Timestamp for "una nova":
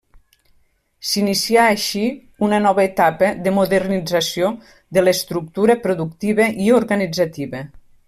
2.47-2.87